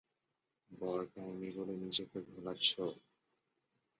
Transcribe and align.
বর 0.71 0.99
পাই 1.13 1.31
নি 1.39 1.49
বলে 1.55 1.73
নিজেকে 1.83 2.17
ভোলাচ্ছ? 2.27 2.71